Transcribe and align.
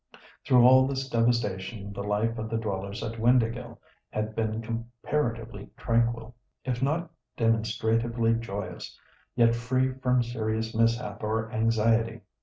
Through 0.43 0.65
all 0.65 0.87
this 0.87 1.07
devastation 1.07 1.93
the 1.93 2.01
life 2.01 2.39
of 2.39 2.49
the 2.49 2.57
dwellers 2.57 3.03
at 3.03 3.19
Windāhgil 3.19 3.77
had 4.09 4.33
been 4.33 4.59
comparatively 4.59 5.69
tranquil; 5.77 6.33
if 6.65 6.81
not 6.81 7.11
demonstratively 7.37 8.33
joyous, 8.33 8.97
yet 9.35 9.53
free 9.53 9.93
from 9.93 10.23
serious 10.23 10.73
mishap 10.73 11.21
or 11.21 11.51
anxiety. 11.51 12.21